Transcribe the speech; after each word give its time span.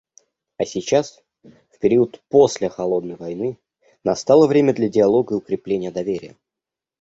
А 0.57 0.65
сейчас, 0.65 1.21
в 1.43 1.77
период 1.77 2.23
после 2.27 2.69
«холодной 2.69 3.17
войны», 3.17 3.59
настало 4.03 4.47
время 4.47 4.73
для 4.73 4.89
диалога 4.89 5.35
и 5.35 5.37
укрепления 5.37 5.91
доверия. 5.91 6.35